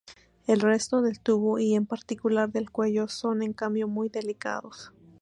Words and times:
El 0.47 0.61
resto 0.61 1.03
del 1.03 1.19
tubo 1.19 1.59
y 1.59 1.75
en 1.75 1.85
particular 1.85 2.49
el 2.55 2.71
cuello 2.71 3.07
son 3.07 3.43
en 3.43 3.53
cambio 3.53 3.87
muy 3.87 4.09
delicados. 4.09 4.91